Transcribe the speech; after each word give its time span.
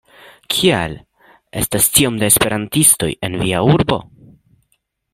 Kial 0.53 0.95
estas 1.61 1.91
tiom 1.99 2.19
da 2.23 2.31
Esperantistoj 2.35 3.13
en 3.29 3.39
via 3.45 3.63
urbo? 3.75 4.03